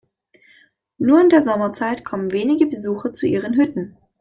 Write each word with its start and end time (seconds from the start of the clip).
Nur 0.97 1.21
in 1.21 1.29
der 1.29 1.43
Sommerzeit 1.43 2.03
kommen 2.03 2.31
wenige 2.33 2.65
Besucher 2.65 3.13
zu 3.13 3.27
ihren 3.27 3.53
Hütten. 3.53 3.97